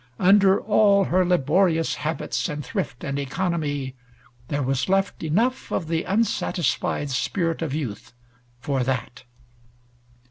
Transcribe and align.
Under 0.17 0.59
all 0.59 1.03
her 1.03 1.23
laborious 1.23 1.93
habits 1.93 2.49
and 2.49 2.65
thrift 2.65 3.03
and 3.03 3.19
economy 3.19 3.93
there 4.47 4.63
was 4.63 4.89
left 4.89 5.21
enough 5.21 5.71
of 5.71 5.87
the 5.87 6.05
unsatisfied 6.05 7.11
spirit 7.11 7.61
of 7.61 7.75
youth 7.75 8.11
for 8.59 8.83
that. 8.83 9.25